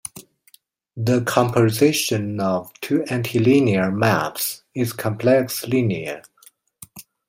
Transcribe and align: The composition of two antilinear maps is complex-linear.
The 0.97 1.21
composition 1.25 2.39
of 2.39 2.73
two 2.81 3.03
antilinear 3.11 3.91
maps 3.93 4.63
is 4.73 4.93
complex-linear. 4.93 6.23